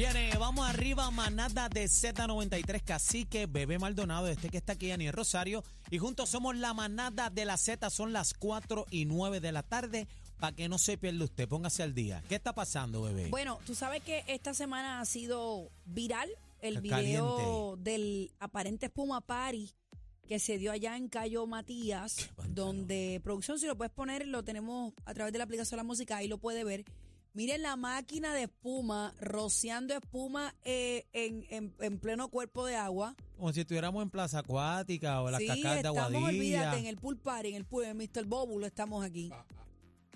Viene, 0.00 0.30
vamos 0.38 0.66
arriba, 0.66 1.10
manada 1.10 1.68
de 1.68 1.84
Z93, 1.84 2.82
Cacique, 2.82 3.44
Bebé 3.44 3.78
Maldonado, 3.78 4.28
este 4.28 4.48
que 4.48 4.56
está 4.56 4.72
aquí, 4.72 4.90
Aniel 4.90 5.12
Rosario. 5.12 5.62
Y 5.90 5.98
juntos 5.98 6.30
somos 6.30 6.56
la 6.56 6.72
manada 6.72 7.28
de 7.28 7.44
la 7.44 7.58
Z, 7.58 7.90
son 7.90 8.14
las 8.14 8.32
4 8.32 8.86
y 8.90 9.04
9 9.04 9.40
de 9.40 9.52
la 9.52 9.62
tarde. 9.62 10.08
Para 10.38 10.56
que 10.56 10.70
no 10.70 10.78
se 10.78 10.96
pierda 10.96 11.24
usted, 11.24 11.46
póngase 11.46 11.82
al 11.82 11.92
día. 11.92 12.24
¿Qué 12.30 12.36
está 12.36 12.54
pasando, 12.54 13.02
bebé? 13.02 13.28
Bueno, 13.28 13.58
tú 13.66 13.74
sabes 13.74 14.02
que 14.02 14.24
esta 14.26 14.54
semana 14.54 15.02
ha 15.02 15.04
sido 15.04 15.70
viral 15.84 16.30
el 16.62 16.80
video 16.80 17.76
del 17.76 18.32
aparente 18.38 18.86
espuma 18.86 19.20
party 19.20 19.70
que 20.26 20.38
se 20.38 20.56
dio 20.56 20.72
allá 20.72 20.96
en 20.96 21.08
Cayo 21.08 21.46
Matías, 21.46 22.30
donde 22.48 23.20
producción, 23.22 23.58
si 23.58 23.66
lo 23.66 23.76
puedes 23.76 23.92
poner, 23.92 24.26
lo 24.26 24.44
tenemos 24.44 24.94
a 25.04 25.12
través 25.12 25.32
de 25.34 25.38
la 25.38 25.44
aplicación 25.44 25.76
de 25.76 25.82
la 25.82 25.86
música, 25.86 26.16
ahí 26.16 26.28
lo 26.28 26.38
puede 26.38 26.64
ver. 26.64 26.86
Miren 27.32 27.62
la 27.62 27.76
máquina 27.76 28.34
de 28.34 28.42
espuma, 28.44 29.14
rociando 29.20 29.94
espuma 29.94 30.54
eh, 30.64 31.06
en, 31.12 31.44
en- 31.50 31.74
en 31.78 31.98
pleno 32.00 32.28
cuerpo 32.28 32.66
de 32.66 32.74
agua. 32.74 33.14
Como 33.36 33.52
si 33.52 33.60
estuviéramos 33.60 34.02
en 34.02 34.10
Plaza 34.10 34.40
Acuática 34.40 35.22
o 35.22 35.26
en 35.28 35.32
las 35.32 35.40
sí, 35.40 35.46
cascadas 35.46 35.74
de 35.82 35.88
estamos, 35.88 35.98
Aguadilla. 36.00 36.28
olvídate, 36.28 36.78
en 36.78 36.86
el 36.86 36.96
pool 36.96 37.16
party, 37.18 37.50
en 37.50 37.54
el 37.54 37.64
pool, 37.64 37.84
en 37.84 37.96
Mr. 37.96 38.24
Bóbulo 38.26 38.66
estamos 38.66 39.04
aquí. 39.04 39.30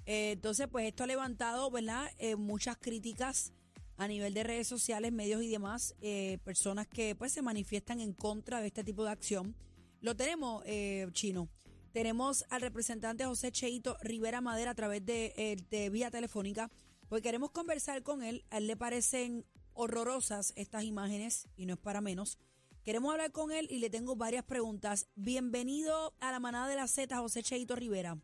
Eh, 0.06 0.32
entonces, 0.32 0.66
pues 0.70 0.86
esto 0.88 1.04
ha 1.04 1.06
levantado, 1.06 1.70
¿verdad? 1.70 2.10
Eh, 2.18 2.34
muchas 2.36 2.76
críticas 2.76 3.52
a 3.96 4.08
nivel 4.08 4.34
de 4.34 4.42
redes 4.42 4.66
sociales, 4.66 5.12
medios 5.12 5.40
y 5.44 5.48
demás, 5.48 5.94
eh, 6.00 6.38
personas 6.44 6.88
que 6.88 7.14
pues 7.14 7.30
se 7.32 7.42
manifiestan 7.42 8.00
en 8.00 8.12
contra 8.12 8.60
de 8.60 8.66
este 8.66 8.82
tipo 8.82 9.04
de 9.04 9.10
acción. 9.12 9.54
Lo 10.00 10.16
tenemos, 10.16 10.64
eh, 10.66 11.06
Chino. 11.12 11.48
Tenemos 11.92 12.44
al 12.50 12.60
representante 12.60 13.24
José 13.24 13.52
Cheito 13.52 13.96
Rivera 14.02 14.40
Madera 14.40 14.72
a 14.72 14.74
través 14.74 15.06
de, 15.06 15.32
eh, 15.36 15.56
de 15.70 15.90
vía 15.90 16.10
telefónica, 16.10 16.70
porque 17.08 17.22
queremos 17.22 17.50
conversar 17.50 18.02
con 18.02 18.22
él. 18.22 18.44
A 18.50 18.58
él 18.58 18.66
le 18.66 18.76
parecen 18.76 19.44
horrorosas 19.72 20.52
estas 20.56 20.84
imágenes 20.84 21.48
y 21.56 21.66
no 21.66 21.74
es 21.74 21.80
para 21.80 22.00
menos. 22.00 22.38
Queremos 22.84 23.12
hablar 23.12 23.32
con 23.32 23.50
él 23.50 23.66
y 23.70 23.78
le 23.78 23.88
tengo 23.88 24.14
varias 24.14 24.44
preguntas. 24.44 25.06
Bienvenido 25.14 26.14
a 26.20 26.30
la 26.32 26.40
manada 26.40 26.68
de 26.68 26.76
la 26.76 26.86
Z, 26.86 27.16
José 27.16 27.42
Cheito 27.42 27.76
Rivera. 27.76 28.18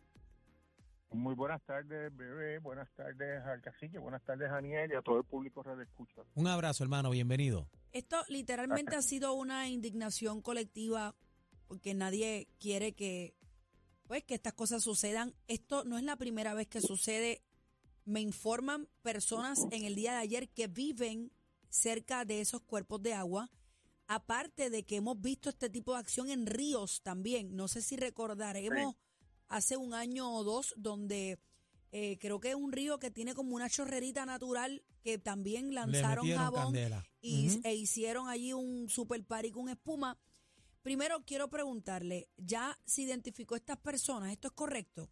Muy 1.13 1.35
buenas 1.35 1.61
tardes, 1.63 2.15
bebé. 2.15 2.59
Buenas 2.61 2.89
tardes 2.95 3.45
al 3.45 3.61
cacique. 3.63 3.99
Buenas 3.99 4.23
tardes, 4.23 4.51
Daniel, 4.51 4.91
y 4.93 4.95
a 4.95 5.03
todo 5.03 5.19
el 5.19 5.25
público 5.25 5.63
Radio 5.63 5.83
Escucha. 5.83 6.23
Un 6.35 6.47
abrazo, 6.47 6.85
hermano, 6.85 7.11
bienvenido. 7.11 7.69
Esto 7.93 8.23
literalmente 8.29 8.95
ha 8.95 9.03
sido 9.03 9.33
una 9.33 9.69
indignación 9.69 10.41
colectiva 10.41 11.17
porque 11.67 11.95
nadie 11.95 12.49
quiere 12.61 12.93
que 12.93 13.35
pues 14.07 14.25
que 14.25 14.35
estas 14.35 14.53
cosas 14.53 14.83
sucedan. 14.83 15.35
Esto 15.49 15.85
no 15.85 15.97
es 15.97 16.05
la 16.05 16.17
primera 16.17 16.53
vez 16.55 16.69
que 16.69 16.81
sucede. 16.81 17.43
Me 18.11 18.21
informan 18.21 18.89
personas 19.03 19.67
en 19.71 19.85
el 19.85 19.95
día 19.95 20.11
de 20.15 20.19
ayer 20.19 20.49
que 20.49 20.67
viven 20.67 21.31
cerca 21.69 22.25
de 22.25 22.41
esos 22.41 22.61
cuerpos 22.61 23.01
de 23.01 23.15
agua. 23.15 23.53
Aparte 24.09 24.69
de 24.69 24.83
que 24.83 24.97
hemos 24.97 25.21
visto 25.21 25.49
este 25.49 25.71
tipo 25.71 25.93
de 25.93 26.01
acción 26.01 26.29
en 26.29 26.47
ríos 26.47 27.03
también. 27.03 27.55
No 27.55 27.69
sé 27.69 27.83
si 27.83 27.97
recordaremos 27.97 28.97
hace 29.47 29.77
un 29.77 29.95
año 29.95 30.29
o 30.35 30.43
dos 30.43 30.75
donde 30.77 31.39
eh, 31.93 32.19
creo 32.19 32.41
que 32.41 32.49
es 32.49 32.57
un 32.57 32.73
río 32.73 32.99
que 32.99 33.13
tiene 33.13 33.33
como 33.33 33.55
una 33.55 33.71
chorrerita 33.71 34.27
natural 34.27 34.83
que 35.05 35.19
también 35.19 35.73
lanzaron 35.73 36.29
jabón 36.29 36.75
y, 37.21 37.61
e 37.63 37.75
hicieron 37.77 38.29
allí 38.29 38.53
un 38.53 38.89
super 38.89 39.25
party 39.25 39.53
con 39.53 39.69
espuma. 39.69 40.19
Primero 40.83 41.25
quiero 41.25 41.49
preguntarle, 41.49 42.29
¿ya 42.37 42.77
se 42.85 43.03
identificó 43.03 43.55
estas 43.55 43.77
personas? 43.77 44.33
¿Esto 44.33 44.49
es 44.49 44.55
correcto? 44.55 45.09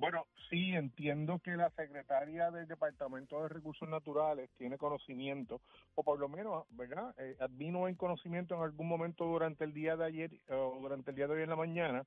Bueno, 0.00 0.26
sí, 0.48 0.74
entiendo 0.74 1.38
que 1.38 1.56
la 1.56 1.70
secretaria 1.70 2.50
del 2.50 2.66
Departamento 2.66 3.42
de 3.42 3.48
Recursos 3.48 3.88
Naturales 3.88 4.50
tiene 4.56 4.78
conocimiento, 4.78 5.60
o 5.94 6.02
por 6.02 6.18
lo 6.18 6.28
menos, 6.28 6.64
¿verdad? 6.70 7.14
Eh, 7.18 7.36
vino 7.50 7.88
en 7.88 7.94
conocimiento 7.94 8.54
en 8.54 8.62
algún 8.62 8.88
momento 8.88 9.24
durante 9.24 9.64
el 9.64 9.74
día 9.74 9.96
de 9.96 10.04
ayer 10.06 10.30
o 10.48 10.78
durante 10.80 11.10
el 11.10 11.16
día 11.16 11.26
de 11.26 11.34
hoy 11.34 11.42
en 11.42 11.50
la 11.50 11.56
mañana 11.56 12.06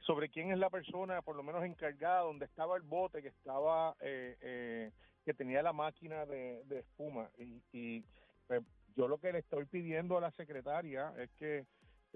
sobre 0.00 0.28
quién 0.28 0.52
es 0.52 0.58
la 0.58 0.70
persona, 0.70 1.20
por 1.22 1.36
lo 1.36 1.42
menos 1.42 1.64
encargada, 1.64 2.20
donde 2.20 2.46
estaba 2.46 2.76
el 2.76 2.82
bote 2.82 3.22
que 3.22 3.28
estaba, 3.28 3.96
eh, 4.00 4.36
eh, 4.40 4.92
que 5.24 5.34
tenía 5.34 5.62
la 5.62 5.72
máquina 5.72 6.24
de, 6.26 6.62
espuma. 6.70 7.28
Y, 7.38 7.62
y 7.72 8.04
pues, 8.46 8.62
yo 8.96 9.08
lo 9.08 9.18
que 9.18 9.32
le 9.32 9.40
estoy 9.40 9.66
pidiendo 9.66 10.16
a 10.16 10.20
la 10.20 10.30
secretaria 10.32 11.12
es 11.18 11.30
que 11.32 11.66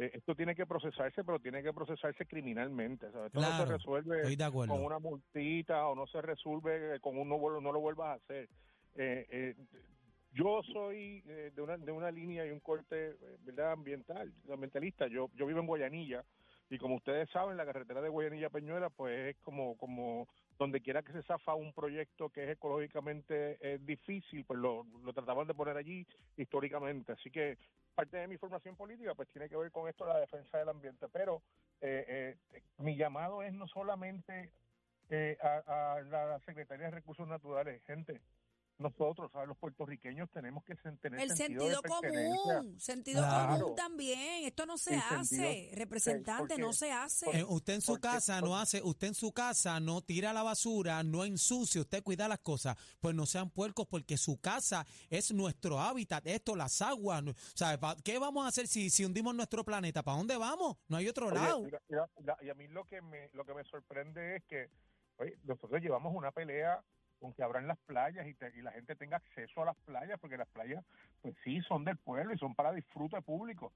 esto 0.06 0.34
tiene 0.34 0.54
que 0.54 0.66
procesarse, 0.66 1.24
pero 1.24 1.38
tiene 1.38 1.62
que 1.62 1.72
procesarse 1.72 2.26
criminalmente. 2.26 3.10
¿sabes? 3.10 3.26
Esto 3.26 3.40
no 3.40 3.56
se 3.58 3.64
resuelve 3.66 4.38
con 4.68 4.84
una 4.84 4.98
multita 4.98 5.86
o 5.86 5.94
no 5.94 6.06
se 6.06 6.22
resuelve 6.22 7.00
con 7.00 7.18
un 7.18 7.28
no, 7.28 7.38
no 7.60 7.72
lo 7.72 7.80
vuelvas 7.80 8.08
a 8.08 8.12
hacer. 8.14 8.48
Eh, 8.96 9.26
eh, 9.30 9.54
yo 10.32 10.62
soy 10.72 11.22
eh, 11.26 11.50
de, 11.54 11.62
una, 11.62 11.76
de 11.76 11.92
una 11.92 12.10
línea 12.10 12.46
y 12.46 12.50
un 12.50 12.60
corte 12.60 13.10
eh, 13.10 13.36
verdad 13.40 13.72
ambiental, 13.72 14.32
ambientalista. 14.50 15.06
Yo, 15.08 15.28
yo 15.34 15.46
vivo 15.46 15.60
en 15.60 15.66
Guayanilla 15.66 16.24
y 16.70 16.78
como 16.78 16.94
ustedes 16.94 17.28
saben, 17.30 17.56
la 17.56 17.66
carretera 17.66 18.00
de 18.00 18.08
Guayanilla 18.08 18.48
Peñuela 18.48 18.88
pues 18.90 19.34
es 19.34 19.36
como, 19.42 19.76
como 19.76 20.28
donde 20.56 20.80
quiera 20.80 21.02
que 21.02 21.12
se 21.12 21.22
zafa 21.24 21.54
un 21.54 21.72
proyecto 21.72 22.30
que 22.30 22.44
es 22.44 22.50
ecológicamente 22.50 23.58
eh, 23.60 23.78
difícil, 23.82 24.44
pues 24.44 24.60
lo, 24.60 24.86
lo 25.04 25.12
trataban 25.12 25.48
de 25.48 25.54
poner 25.54 25.76
allí 25.76 26.06
históricamente. 26.36 27.12
Así 27.12 27.30
que 27.30 27.58
parte 27.94 28.16
de 28.18 28.28
mi 28.28 28.38
formación 28.38 28.76
política 28.76 29.14
pues 29.14 29.28
tiene 29.28 29.48
que 29.48 29.56
ver 29.56 29.70
con 29.72 29.88
esto, 29.88 30.06
la 30.06 30.20
defensa 30.20 30.58
del 30.58 30.68
ambiente. 30.68 31.08
Pero 31.12 31.42
eh, 31.80 32.36
eh, 32.52 32.62
mi 32.78 32.96
llamado 32.96 33.42
es 33.42 33.52
no 33.52 33.66
solamente 33.66 34.52
eh, 35.10 35.36
a, 35.42 35.94
a 35.96 36.00
la 36.02 36.40
Secretaría 36.46 36.86
de 36.86 36.92
Recursos 36.92 37.26
Naturales, 37.26 37.82
gente, 37.84 38.20
nosotros, 38.80 39.30
¿sabes? 39.32 39.48
los 39.48 39.58
puertorriqueños 39.58 40.28
tenemos 40.30 40.64
que 40.64 40.74
tener 40.74 41.20
El 41.20 41.36
sentido, 41.36 41.60
sentido 41.66 41.82
común, 41.82 42.80
sentido 42.80 43.20
Claro. 43.22 43.58
común 43.60 43.76
también. 43.76 44.44
Esto 44.46 44.66
no 44.66 44.78
se 44.78 44.94
El 44.94 45.00
hace, 45.10 45.36
sentido- 45.36 45.76
representante, 45.76 46.54
porque- 46.54 46.62
no 46.62 46.72
se 46.72 46.90
hace. 46.90 47.26
Eh, 47.38 47.44
usted 47.46 47.74
en 47.74 47.80
su 47.82 47.92
porque- 47.92 48.08
casa 48.08 48.40
no 48.40 48.56
hace, 48.58 48.82
usted 48.82 49.08
en 49.08 49.14
su 49.14 49.32
casa 49.32 49.78
no 49.80 50.00
tira 50.02 50.32
la 50.32 50.42
basura, 50.42 51.02
no 51.02 51.24
ensucia, 51.24 51.80
usted 51.82 52.02
cuida 52.02 52.26
las 52.26 52.38
cosas. 52.40 52.76
Pues 53.00 53.14
no 53.14 53.26
sean 53.26 53.50
puercos 53.50 53.86
porque 53.86 54.16
su 54.16 54.40
casa 54.40 54.86
es 55.10 55.32
nuestro 55.32 55.78
hábitat, 55.78 56.26
esto, 56.26 56.56
las 56.56 56.80
aguas. 56.82 57.22
no- 57.22 57.34
¿sabe? 57.54 57.76
Pa- 57.78 57.96
¿Qué 58.02 58.18
vamos 58.18 58.44
a 58.44 58.48
hacer 58.48 58.66
si, 58.66 58.88
si 58.90 59.04
hundimos 59.04 59.34
nuestro 59.34 59.64
planeta? 59.64 60.02
¿Para 60.02 60.16
dónde 60.16 60.36
vamos? 60.36 60.76
No 60.88 60.96
hay 60.96 61.08
otro 61.08 61.26
Oye, 61.26 61.34
lado. 61.34 61.60
mira, 61.62 61.80
mira, 61.88 62.08
mira, 62.18 62.36
y 62.40 62.48
a 62.48 62.54
mí 62.54 62.66
lo 62.68 62.84
que 62.86 63.02
me 63.02 63.28
lo 63.34 63.44
que 63.44 63.52
me 63.54 63.62
sorprende 63.64 64.36
es 64.36 64.44
que 64.44 64.70
oye, 65.18 65.36
nosotros 65.44 65.80
llevamos 65.82 66.14
una 66.14 66.30
pelea 66.32 66.82
con 67.20 67.32
que 67.34 67.42
abran 67.42 67.66
las 67.68 67.78
playas 67.80 68.26
y, 68.26 68.34
te- 68.34 68.52
y 68.56 68.62
la 68.62 68.72
gente 68.72 68.96
tenga 68.96 69.18
acceso 69.18 69.62
a 69.62 69.66
las 69.66 69.76
playas, 69.84 70.18
porque 70.18 70.36
las 70.38 70.48
playas, 70.48 70.84
pues 71.22 71.34
sí, 71.44 71.60
son 71.62 71.84
del 71.84 71.98
pueblo 71.98 72.34
y 72.34 72.38
son 72.38 72.54
para 72.54 72.72
disfrute 72.72 73.20
público. 73.22 73.72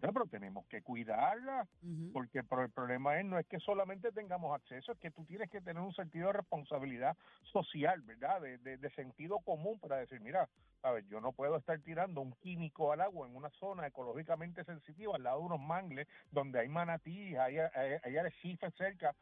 Pero 0.00 0.26
tenemos 0.26 0.66
que 0.66 0.82
cuidarlas, 0.82 1.68
porque 2.12 2.42
pero 2.42 2.62
el 2.62 2.70
problema 2.70 3.18
es 3.18 3.24
no 3.26 3.38
es 3.38 3.46
que 3.46 3.60
solamente 3.60 4.10
tengamos 4.12 4.54
acceso, 4.54 4.92
es 4.92 4.98
que 4.98 5.10
tú 5.10 5.24
tienes 5.24 5.50
que 5.50 5.60
tener 5.60 5.82
un 5.82 5.92
sentido 5.94 6.28
de 6.28 6.32
responsabilidad 6.34 7.16
social, 7.52 8.00
¿verdad? 8.02 8.40
De, 8.40 8.58
de- 8.58 8.76
de 8.78 8.90
sentido 8.90 9.38
común 9.40 9.78
para 9.78 9.96
decir, 9.98 10.20
mira, 10.20 10.48
sabes, 10.80 11.06
yo 11.08 11.20
no 11.20 11.32
puedo 11.32 11.56
estar 11.56 11.78
tirando 11.80 12.20
un 12.22 12.32
químico 12.40 12.92
al 12.92 13.02
agua 13.02 13.26
en 13.28 13.36
una 13.36 13.50
zona 13.50 13.86
ecológicamente 13.86 14.64
sensitiva 14.64 15.16
al 15.16 15.22
lado 15.22 15.40
de 15.40 15.46
unos 15.46 15.60
mangles 15.60 16.08
donde 16.32 16.58
hay 16.60 16.68
manatí, 16.68 17.36
hay, 17.36 17.58
hay, 17.58 17.98
hay 18.02 18.16
arrecifes 18.16 18.74
cerca, 18.74 19.14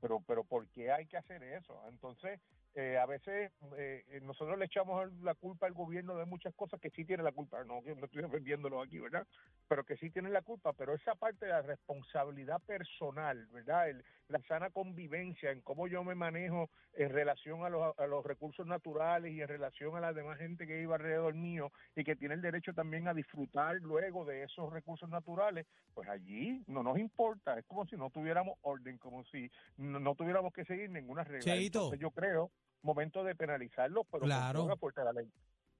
pero 0.00 0.20
pero 0.26 0.44
¿por 0.44 0.68
qué 0.68 0.92
hay 0.92 1.06
que 1.06 1.16
hacer 1.16 1.42
eso? 1.42 1.80
Entonces, 1.88 2.40
eh, 2.80 2.96
a 2.96 3.06
veces 3.06 3.50
eh, 3.76 4.04
eh, 4.08 4.20
nosotros 4.22 4.56
le 4.56 4.66
echamos 4.66 5.12
la 5.14 5.34
culpa 5.34 5.66
al 5.66 5.72
gobierno 5.72 6.14
de 6.16 6.26
muchas 6.26 6.54
cosas 6.54 6.80
que 6.80 6.90
sí 6.90 7.04
tiene 7.04 7.24
la 7.24 7.32
culpa, 7.32 7.64
no 7.64 7.80
no 7.82 8.04
estoy 8.04 8.22
defendiéndolo 8.22 8.80
aquí, 8.80 9.00
¿verdad? 9.00 9.26
Pero 9.66 9.82
que 9.84 9.96
sí 9.96 10.10
tienen 10.10 10.32
la 10.32 10.42
culpa, 10.42 10.72
pero 10.74 10.94
esa 10.94 11.16
parte 11.16 11.46
de 11.46 11.52
la 11.52 11.62
responsabilidad 11.62 12.60
personal, 12.62 13.48
¿verdad? 13.48 13.88
El- 13.88 14.04
la 14.28 14.40
sana 14.42 14.70
convivencia 14.70 15.50
en 15.50 15.62
cómo 15.62 15.88
yo 15.88 16.04
me 16.04 16.14
manejo 16.14 16.70
en 16.92 17.10
relación 17.10 17.64
a 17.64 17.70
los, 17.70 17.98
a 17.98 18.06
los 18.06 18.24
recursos 18.24 18.66
naturales 18.66 19.32
y 19.32 19.40
en 19.40 19.48
relación 19.48 19.96
a 19.96 20.00
la 20.00 20.12
demás 20.12 20.38
gente 20.38 20.66
que 20.66 20.76
vive 20.78 20.94
alrededor 20.94 21.34
mío 21.34 21.72
y 21.96 22.04
que 22.04 22.14
tiene 22.14 22.34
el 22.34 22.42
derecho 22.42 22.74
también 22.74 23.08
a 23.08 23.14
disfrutar 23.14 23.76
luego 23.76 24.24
de 24.24 24.42
esos 24.44 24.70
recursos 24.72 25.08
naturales, 25.08 25.66
pues 25.94 26.08
allí 26.10 26.62
no 26.66 26.82
nos 26.82 26.98
importa, 26.98 27.58
es 27.58 27.64
como 27.66 27.86
si 27.86 27.96
no 27.96 28.10
tuviéramos 28.10 28.56
orden, 28.62 28.98
como 28.98 29.24
si 29.24 29.50
no, 29.78 29.98
no 29.98 30.14
tuviéramos 30.14 30.52
que 30.52 30.64
seguir 30.66 30.90
ninguna 30.90 31.24
regla. 31.24 31.40
Entonces 31.78 32.00
yo 32.00 32.10
creo, 32.10 32.50
momento 32.82 33.24
de 33.24 33.34
penalizarlos, 33.34 34.06
pero 34.10 34.24
Claro. 34.24 34.66
con 34.66 34.78
fuerza 34.78 35.00
de 35.02 35.04
la 35.06 35.12
ley. 35.22 35.30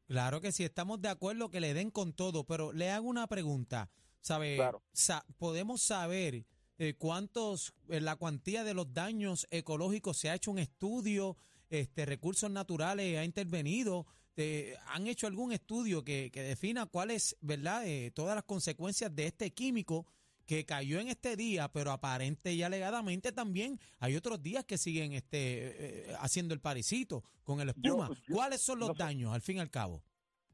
Claro 0.06 0.40
que 0.40 0.52
sí, 0.52 0.64
estamos 0.64 1.00
de 1.02 1.08
acuerdo 1.08 1.50
que 1.50 1.60
le 1.60 1.74
den 1.74 1.90
con 1.90 2.12
todo, 2.14 2.44
pero 2.44 2.72
le 2.72 2.90
hago 2.90 3.08
una 3.08 3.26
pregunta. 3.26 3.90
¿Sabe? 4.20 4.56
Claro. 4.56 4.82
Sa- 4.92 5.24
¿Podemos 5.38 5.80
saber 5.82 6.44
eh, 6.78 6.94
cuántos, 6.96 7.72
eh, 7.88 8.00
la 8.00 8.16
cuantía 8.16 8.62
de 8.64 8.74
los 8.74 8.92
daños 8.92 9.46
ecológicos 9.50 10.16
se 10.16 10.30
ha 10.30 10.34
hecho 10.34 10.50
un 10.50 10.58
estudio? 10.58 11.36
Este, 11.70 12.04
Recursos 12.06 12.50
Naturales 12.50 13.18
ha 13.18 13.24
intervenido. 13.24 14.06
eh, 14.36 14.76
¿Han 14.86 15.06
hecho 15.08 15.26
algún 15.26 15.52
estudio 15.52 16.04
que, 16.04 16.30
que 16.32 16.42
defina 16.42 16.86
cuáles, 16.86 17.36
verdad, 17.40 17.84
eh, 17.86 18.10
todas 18.12 18.34
las 18.36 18.44
consecuencias 18.44 19.14
de 19.14 19.26
este 19.26 19.50
químico 19.52 20.06
que 20.48 20.64
cayó 20.64 20.98
en 20.98 21.08
este 21.08 21.36
día, 21.36 21.68
pero 21.68 21.90
aparente 21.92 22.52
y 22.54 22.62
alegadamente 22.62 23.32
también 23.32 23.78
hay 24.00 24.16
otros 24.16 24.42
días 24.42 24.64
que 24.64 24.78
siguen 24.78 25.12
este, 25.12 26.08
eh, 26.10 26.14
haciendo 26.20 26.54
el 26.54 26.60
parecito 26.60 27.22
con 27.44 27.60
el 27.60 27.68
espuma? 27.68 28.08
yo- 28.26 28.34
¿Cuáles 28.34 28.62
son 28.62 28.78
los 28.78 28.88
no 28.88 28.94
daños, 28.94 29.32
al 29.34 29.42
fin 29.42 29.58
y 29.58 29.60
al 29.60 29.70
cabo? 29.70 30.02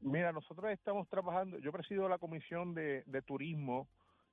Mira, 0.01 0.33
nosotros 0.33 0.69
estamos 0.71 1.07
trabajando, 1.07 1.57
yo 1.59 1.71
presido 1.71 2.09
la 2.09 2.17
Comisión 2.17 2.73
de, 2.75 3.03
de 3.07 3.21
Turismo 3.21 3.87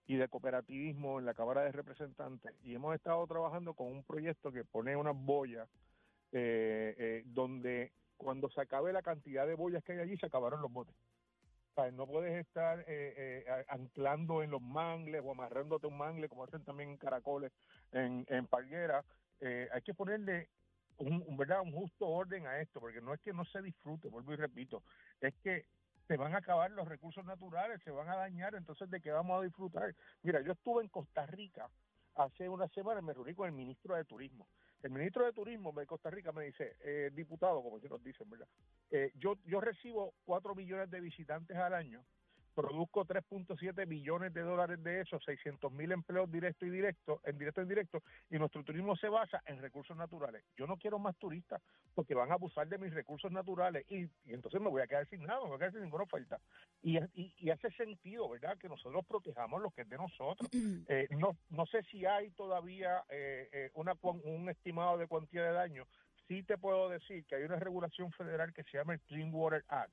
y 0.09 0.17
de 0.17 0.27
Cooperativismo 0.29 1.21
en 1.21 1.27
la 1.27 1.33
Cámara 1.35 1.63
de 1.63 1.71
Representantes 1.71 2.53
y 2.65 2.75
hemos 2.75 2.95
estado 2.97 3.25
trabajando 3.29 3.73
con 3.75 3.87
un 3.87 4.03
proyecto 4.03 4.51
que 4.51 4.65
pone 4.65 4.97
unas 4.97 5.15
boyas 5.17 5.69
eh, 6.33 6.95
eh, 6.99 7.23
donde 7.27 7.93
cuando 8.17 8.51
se 8.51 8.61
acabe 8.61 8.93
la 8.93 9.03
cantidad 9.03 9.47
de 9.47 9.55
boyas 9.55 9.85
que 9.85 9.93
hay 9.93 9.99
allí, 10.01 10.17
se 10.17 10.27
acabaron 10.27 10.61
los 10.61 10.73
botes. 10.73 10.95
No 11.93 12.07
puedes 12.07 12.35
estar 12.47 12.81
eh, 12.81 12.85
eh, 13.47 13.65
anclando 13.69 14.43
en 14.43 14.51
los 14.51 14.61
mangles 14.61 15.23
o 15.25 15.33
amarrándote 15.33 15.87
un 15.87 15.97
mangle, 15.97 16.29
como 16.29 16.45
hacen 16.45 16.63
también 16.65 16.91
en 16.91 16.97
caracoles, 16.99 17.51
en, 17.93 18.27
en 18.29 18.47
palguera. 18.47 19.03
Eh, 19.41 19.69
hay 19.73 19.81
que 19.81 19.95
ponerle 19.95 20.49
un, 20.99 21.25
un, 21.27 21.37
¿verdad? 21.39 21.63
un 21.63 21.73
justo 21.73 22.07
orden 22.07 22.47
a 22.47 22.61
esto, 22.61 22.79
porque 22.79 23.01
no 23.01 23.15
es 23.15 23.21
que 23.23 23.33
no 23.33 23.47
se 23.47 23.63
disfrute, 23.63 24.09
vuelvo 24.09 24.35
y 24.35 24.37
repito, 24.37 24.83
es 25.21 25.35
que 25.43 25.65
se 26.07 26.17
van 26.19 26.35
a 26.35 26.39
acabar 26.39 26.71
los 26.71 26.87
recursos 26.87 27.25
naturales, 27.25 27.81
se 27.83 27.91
van 27.91 28.09
a 28.11 28.17
dañar, 28.17 28.55
entonces 28.55 28.91
¿de 28.91 29.01
qué 29.01 29.11
vamos 29.11 29.41
a 29.41 29.45
disfrutar? 29.45 29.95
Mira, 30.23 30.43
yo 30.43 30.53
estuve 30.53 30.83
en 30.83 30.91
Costa 30.91 31.25
Rica 31.25 31.71
hace 32.17 32.51
una 32.51 32.69
semana, 32.69 33.01
me 33.01 33.15
reuní 33.15 33.35
con 33.35 33.47
el 33.47 33.53
ministro 33.53 33.97
de 33.97 34.05
Turismo. 34.05 34.47
El 34.83 34.91
ministro 34.91 35.25
de 35.25 35.33
Turismo 35.33 35.73
de 35.73 35.87
Costa 35.87 36.11
Rica 36.11 36.33
me 36.33 36.45
dice, 36.45 36.77
eh, 36.81 37.11
diputado, 37.15 37.63
como 37.63 37.79
se 37.79 37.89
nos 37.89 38.03
dicen, 38.03 38.29
¿verdad? 38.29 38.49
Eh, 38.91 39.13
yo, 39.15 39.37
yo 39.45 39.61
recibo 39.61 40.15
4 40.25 40.55
millones 40.57 40.91
de 40.91 41.01
visitantes 41.01 41.57
al 41.57 41.75
año, 41.75 42.05
produzco 42.55 43.05
3.7 43.05 43.87
billones 43.87 44.33
de 44.35 44.43
dólares 44.43 44.83
de 44.83 45.01
esos, 45.01 45.25
600 45.25 45.73
mil 45.73 45.93
empleos 45.93 46.31
directos 46.31 46.69
y 46.69 46.71
directos, 46.71 47.21
en 47.25 47.39
directo 47.39 47.61
y 47.61 47.65
indirecto, 47.65 48.03
y 48.31 48.39
nuestro 48.39 48.63
turismo 48.63 48.97
se 48.97 49.09
basa 49.09 49.43
en 49.47 49.61
recursos 49.61 49.97
naturales. 49.97 50.45
Yo 50.57 50.67
no 50.67 50.77
quiero 50.77 50.99
más 50.99 51.17
turistas 51.17 51.63
porque 51.95 52.15
van 52.15 52.31
a 52.31 52.35
abusar 52.35 52.69
de 52.69 52.79
mis 52.79 52.93
recursos 52.93 53.33
naturales 53.33 53.85
y, 53.89 54.05
y 54.25 54.35
entonces 54.35 54.61
me 54.61 54.69
voy 54.69 54.83
a 54.83 54.87
quedar 54.87 55.07
sin 55.09 55.23
nada, 55.23 55.41
me 55.43 55.49
voy 55.49 55.57
a 55.57 55.59
quedar 55.59 55.73
sin 55.73 55.83
ninguna 55.83 56.05
oferta. 56.05 56.41
Y, 56.83 56.99
y, 57.15 57.35
y 57.39 57.51
hace 57.51 57.71
sentido, 57.73 58.29
¿verdad?, 58.29 58.59
que 58.59 58.69
nosotros 58.69 59.05
protejamos 59.07 59.63
lo 59.63 59.71
que 59.71 59.83
es 59.83 59.89
de 59.89 59.97
nosotros. 59.97 60.49
Eh, 60.89 61.09
no, 61.11 61.37
no 61.51 61.65
sé 61.67 61.83
si 61.85 62.05
hay 62.05 62.31
todavía 62.33 63.05
eh, 63.09 63.49
eh, 63.53 63.71
una, 63.75 63.93
un 64.03 64.49
estimado 64.49 64.99
de 64.99 65.07
cuantía 65.07 65.43
de 65.43 65.53
daño. 65.53 65.87
Sí 66.29 66.43
te 66.43 66.59
puedo 66.59 66.89
decir 66.89 67.25
que 67.25 67.37
hay 67.37 67.45
una 67.45 67.57
regulación 67.57 68.11
federal 68.13 68.53
que 68.53 68.65
se 68.65 68.79
llama 68.79 68.95
el 68.95 69.01
Clean 69.03 69.33
Water 69.33 69.65
Act, 69.69 69.93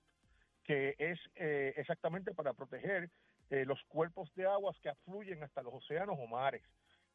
que 0.69 0.93
es 0.99 1.19
eh, 1.33 1.73
exactamente 1.77 2.31
para 2.31 2.53
proteger 2.53 3.09
eh, 3.49 3.65
los 3.65 3.83
cuerpos 3.85 4.31
de 4.35 4.45
aguas 4.45 4.77
que 4.83 4.89
afluyen 4.89 5.41
hasta 5.41 5.63
los 5.63 5.73
océanos 5.73 6.15
o 6.19 6.27
mares. 6.27 6.61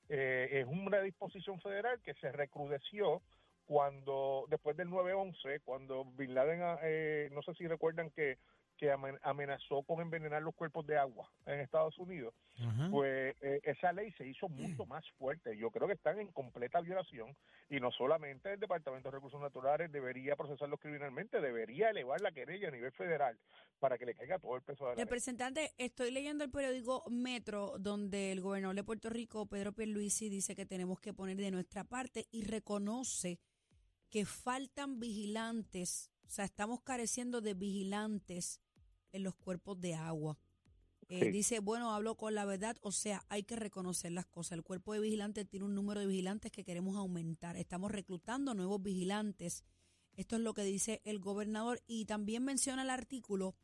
Eh, 0.08 0.48
es 0.50 0.66
una 0.66 1.00
disposición 1.00 1.60
federal 1.60 2.00
que 2.02 2.14
se 2.14 2.32
recrudeció 2.32 3.22
cuando 3.64 4.46
después 4.50 4.76
del 4.76 4.88
9-11, 4.88 5.60
cuando 5.62 6.04
Bin 6.04 6.34
Laden, 6.34 6.62
ah, 6.62 6.78
eh, 6.82 7.28
no 7.30 7.42
sé 7.42 7.54
si 7.54 7.68
recuerdan 7.68 8.10
que, 8.10 8.38
que 8.76 8.90
amen- 8.92 9.18
amenazó 9.22 9.82
con 9.82 10.00
envenenar 10.00 10.42
los 10.42 10.54
cuerpos 10.54 10.86
de 10.86 10.98
agua 10.98 11.30
en 11.46 11.60
Estados 11.60 11.96
Unidos, 11.98 12.34
Ajá. 12.58 12.88
pues 12.90 13.36
eh, 13.40 13.60
esa 13.62 13.92
ley 13.92 14.10
se 14.12 14.26
hizo 14.26 14.48
mucho 14.48 14.84
más 14.86 15.04
fuerte. 15.18 15.56
Yo 15.56 15.70
creo 15.70 15.86
que 15.86 15.94
están 15.94 16.18
en 16.18 16.32
completa 16.32 16.80
violación 16.80 17.36
y 17.70 17.78
no 17.80 17.90
solamente 17.92 18.52
el 18.52 18.60
Departamento 18.60 19.10
de 19.10 19.16
Recursos 19.16 19.40
Naturales 19.40 19.92
debería 19.92 20.34
procesarlos 20.36 20.80
criminalmente, 20.80 21.40
debería 21.40 21.90
elevar 21.90 22.20
la 22.20 22.32
querella 22.32 22.68
a 22.68 22.72
nivel 22.72 22.92
federal 22.92 23.38
para 23.78 23.96
que 23.96 24.06
le 24.06 24.14
caiga 24.14 24.38
todo 24.38 24.56
el 24.56 24.62
peso 24.62 24.84
de 24.84 24.90
la 24.90 24.94
ley. 24.96 25.04
Representante, 25.04 25.72
estoy 25.78 26.10
leyendo 26.10 26.42
el 26.44 26.50
periódico 26.50 27.04
Metro, 27.10 27.74
donde 27.78 28.32
el 28.32 28.40
gobernador 28.40 28.74
de 28.76 28.84
Puerto 28.84 29.08
Rico, 29.08 29.46
Pedro 29.46 29.72
Pierluisi, 29.72 30.28
dice 30.28 30.56
que 30.56 30.66
tenemos 30.66 31.00
que 31.00 31.14
poner 31.14 31.36
de 31.36 31.50
nuestra 31.50 31.84
parte 31.84 32.26
y 32.32 32.44
reconoce 32.44 33.38
que 34.10 34.24
faltan 34.24 35.00
vigilantes, 35.00 36.10
o 36.26 36.30
sea, 36.30 36.44
estamos 36.44 36.80
careciendo 36.82 37.40
de 37.40 37.54
vigilantes 37.54 38.60
en 39.12 39.22
los 39.22 39.34
cuerpos 39.34 39.80
de 39.80 39.94
agua. 39.94 40.38
Eh, 41.08 41.20
Sí. 41.20 41.30
Dice, 41.30 41.58
bueno, 41.60 41.92
hablo 41.92 42.16
con 42.16 42.34
la 42.34 42.44
verdad, 42.44 42.76
o 42.80 42.90
sea, 42.90 43.24
hay 43.28 43.42
que 43.42 43.56
reconocer 43.56 44.12
las 44.12 44.26
cosas. 44.26 44.52
El 44.52 44.62
cuerpo 44.62 44.94
de 44.94 45.00
vigilantes 45.00 45.46
tiene 45.48 45.66
un 45.66 45.74
número 45.74 46.00
de 46.00 46.06
vigilantes 46.06 46.50
que 46.50 46.64
queremos 46.64 46.96
aumentar. 46.96 47.56
Estamos 47.56 47.92
reclutando 47.92 48.54
nuevos 48.54 48.82
vigilantes. 48.82 49.64
Esto 50.16 50.36
es 50.36 50.42
lo 50.42 50.54
que 50.54 50.64
dice 50.64 51.02
el 51.04 51.18
gobernador 51.18 51.82
y 51.86 52.06
también 52.06 52.44
menciona 52.44 52.82
el 52.82 52.90
artículo 52.90 53.54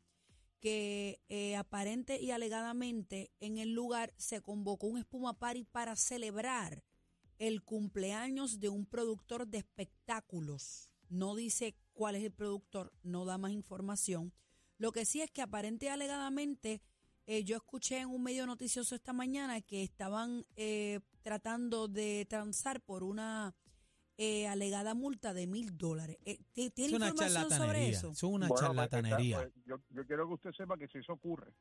que 0.59 1.19
eh, 1.27 1.55
aparente 1.55 2.21
y 2.21 2.31
alegadamente 2.31 3.31
en 3.39 3.57
el 3.57 3.73
lugar 3.73 4.13
se 4.17 4.41
convocó 4.41 4.87
un 4.87 4.99
espuma 4.99 5.39
party 5.39 5.63
para 5.63 5.95
celebrar 5.95 6.83
el 7.39 7.63
cumpleaños 7.63 8.59
de 8.59 8.69
un 8.69 8.85
productor 8.85 9.47
de 9.47 9.57
espectáculos. 9.57 10.90
No 11.11 11.35
dice 11.35 11.75
cuál 11.93 12.15
es 12.15 12.23
el 12.23 12.31
productor, 12.31 12.93
no 13.03 13.25
da 13.25 13.37
más 13.37 13.51
información. 13.51 14.31
Lo 14.77 14.93
que 14.93 15.03
sí 15.05 15.21
es 15.21 15.29
que 15.29 15.41
aparente 15.41 15.85
y 15.87 15.89
alegadamente 15.89 16.81
eh, 17.27 17.43
yo 17.43 17.57
escuché 17.57 17.99
en 17.99 18.07
un 18.09 18.23
medio 18.23 18.47
noticioso 18.47 18.95
esta 18.95 19.11
mañana 19.11 19.59
que 19.61 19.83
estaban 19.83 20.45
eh, 20.55 21.01
tratando 21.21 21.89
de 21.89 22.25
transar 22.29 22.79
por 22.81 23.03
una 23.03 23.53
eh, 24.17 24.47
alegada 24.47 24.93
multa 24.93 25.33
de 25.33 25.47
mil 25.47 25.77
dólares. 25.77 26.17
Eh, 26.25 26.39
¿ti- 26.53 26.63
Es 26.67 26.73
¿Tiene 26.73 26.95
una 26.95 27.09
información 27.09 27.49
sobre 27.51 27.89
eso? 27.89 28.11
Es 28.11 28.23
una 28.23 28.47
Bueno, 28.47 28.55
pues, 28.73 28.89
charlatanería. 28.89 29.37
pues, 29.37 29.53
yo, 29.65 29.75
yo 29.89 30.05
quiero 30.07 30.27
que 30.29 30.33
usted 30.35 30.51
sepa 30.53 30.77
que 30.77 30.87
si 30.87 30.99
eso 30.99 31.11
ocurre 31.13 31.53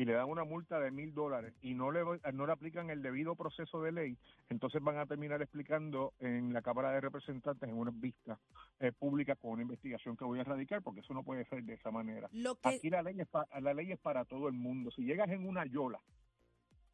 y 0.00 0.06
le 0.06 0.14
dan 0.14 0.30
una 0.30 0.44
multa 0.44 0.80
de 0.80 0.90
mil 0.90 1.12
dólares 1.12 1.52
y 1.60 1.74
no 1.74 1.90
le 1.90 2.00
no 2.32 2.46
le 2.46 2.52
aplican 2.52 2.88
el 2.88 3.02
debido 3.02 3.34
proceso 3.36 3.82
de 3.82 3.92
ley, 3.92 4.16
entonces 4.48 4.82
van 4.82 4.96
a 4.96 5.04
terminar 5.04 5.42
explicando 5.42 6.14
en 6.20 6.54
la 6.54 6.62
Cámara 6.62 6.90
de 6.92 7.02
Representantes 7.02 7.68
en 7.68 7.76
unas 7.76 8.00
vistas 8.00 8.38
eh, 8.78 8.92
públicas 8.92 9.36
con 9.38 9.50
una 9.50 9.60
investigación 9.62 10.16
que 10.16 10.24
voy 10.24 10.38
a 10.38 10.40
erradicar, 10.40 10.80
porque 10.80 11.00
eso 11.00 11.12
no 11.12 11.22
puede 11.22 11.44
ser 11.44 11.64
de 11.64 11.74
esa 11.74 11.90
manera. 11.90 12.30
Lo 12.32 12.54
que, 12.54 12.70
Aquí 12.70 12.88
la 12.88 13.02
ley 13.02 13.20
es 13.20 13.26
pa- 13.28 13.46
la 13.60 13.74
ley 13.74 13.92
es 13.92 13.98
para 13.98 14.24
todo 14.24 14.48
el 14.48 14.54
mundo. 14.54 14.90
Si 14.90 15.02
llegas 15.04 15.28
en 15.28 15.46
una 15.46 15.66
yola 15.66 16.00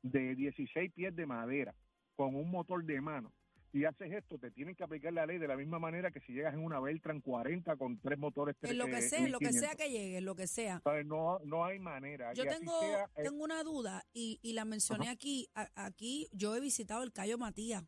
de 0.02 0.34
16 0.34 0.92
pies 0.92 1.14
de 1.14 1.26
madera 1.26 1.74
con 2.16 2.34
un 2.34 2.50
motor 2.50 2.82
de 2.84 3.00
mano 3.00 3.30
y 3.76 3.84
haces 3.84 4.12
esto, 4.12 4.38
te 4.38 4.50
tienen 4.50 4.74
que 4.74 4.84
aplicar 4.84 5.12
la 5.12 5.26
ley 5.26 5.38
de 5.38 5.46
la 5.48 5.56
misma 5.56 5.78
manera 5.78 6.10
que 6.10 6.20
si 6.20 6.32
llegas 6.32 6.54
en 6.54 6.60
una 6.64 6.80
Beltran 6.80 7.20
40 7.20 7.76
con 7.76 7.98
tres 8.00 8.18
motores. 8.18 8.56
en 8.62 8.78
lo 8.78 8.86
que 8.86 8.98
eh, 8.98 9.02
sea, 9.02 9.18
en 9.18 9.32
lo 9.32 9.38
que 9.38 9.46
1500. 9.46 9.60
sea 9.70 9.76
que 9.86 9.92
llegue, 9.92 10.20
lo 10.20 10.34
que 10.34 10.46
sea. 10.46 10.82
No, 11.04 11.38
no 11.40 11.64
hay 11.64 11.78
manera. 11.78 12.32
Yo 12.32 12.44
Y 12.44 12.48
tengo, 12.48 12.80
sea, 12.80 13.04
eh, 13.16 13.22
tengo 13.24 13.44
una 13.44 13.62
duda 13.62 14.04
y, 14.12 14.38
y 14.42 14.52
la 14.54 14.64
mencioné 14.64 15.08
aquí. 15.08 15.48
A- 15.54 15.70
aquí 15.74 16.28
yo 16.32 16.56
he 16.56 16.60
visitado 16.60 17.02
el 17.02 17.12
Cayo 17.12 17.36
Matías. 17.38 17.84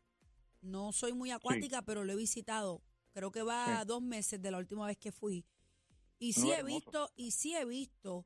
No 0.61 0.91
soy 0.91 1.13
muy 1.13 1.31
acuática, 1.31 1.81
pero 1.81 2.03
lo 2.03 2.13
he 2.13 2.17
visitado. 2.17 2.83
Creo 3.13 3.31
que 3.31 3.41
va 3.41 3.65
Sí. 3.65 3.71
a 3.77 3.85
dos 3.85 4.01
meses 4.01 4.41
de 4.41 4.51
la 4.51 4.57
última 4.59 4.85
vez 4.85 4.97
que 4.97 5.11
fui. 5.11 5.45
Y 6.19 6.33
No, 6.33 6.41
sí 6.43 6.51
he 6.51 6.55
hermoso. 6.57 6.75
visto, 6.75 7.09
y 7.15 7.31
sí 7.31 7.55
he 7.55 7.65
visto 7.65 8.25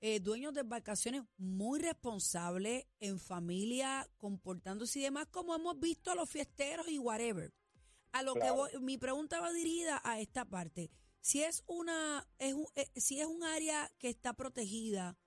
eh, 0.00 0.20
dueños 0.20 0.54
de 0.54 0.60
embarcaciones 0.62 1.22
muy 1.36 1.78
responsables, 1.78 2.86
en 3.00 3.18
familia, 3.18 4.08
comportándose 4.16 4.98
y 4.98 5.02
demás, 5.02 5.26
como 5.30 5.54
hemos 5.54 5.78
visto 5.78 6.10
a 6.10 6.14
los 6.14 6.28
fiesteros 6.28 6.88
y 6.88 6.98
whatever. 6.98 7.52
A 8.12 8.22
lo 8.22 8.34
Claro. 8.34 8.54
que 8.68 8.76
voy, 8.78 8.82
mi 8.82 8.98
pregunta 8.98 9.40
va 9.40 9.52
dirigida 9.52 10.00
a 10.04 10.18
esta 10.20 10.44
parte. 10.44 10.90
Si 11.20 11.42
es 11.42 11.62
una, 11.66 12.26
es 12.38 12.54
un, 12.54 12.66
eh, 12.74 12.90
si 12.96 13.20
es 13.20 13.26
un 13.26 13.44
área 13.44 13.92
que 13.98 14.08
está 14.08 14.32
protegida 14.32 15.18